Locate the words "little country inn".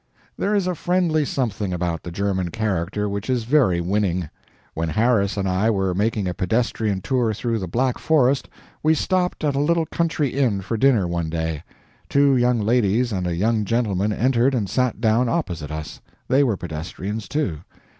9.59-10.61